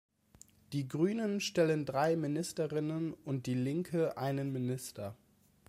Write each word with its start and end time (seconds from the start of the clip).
Die 0.73 0.87
Grünen 0.87 1.39
stellen 1.41 1.85
drei 1.85 2.15
Ministerinnen 2.15 3.13
und 3.13 3.45
die 3.45 3.53
Linke 3.53 4.17
einen 4.17 4.51
Minister. 4.51 5.15